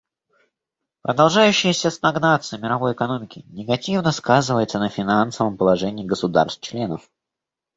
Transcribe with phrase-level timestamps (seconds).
[1.03, 7.07] Продолжающаяся стагнация мировой экономики негативно сказывается на финансовом положении государств-членов.